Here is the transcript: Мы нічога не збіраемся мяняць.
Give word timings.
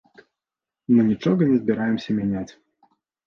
Мы 0.93 1.01
нічога 1.09 1.41
не 1.51 1.57
збіраемся 1.61 2.17
мяняць. 2.21 2.49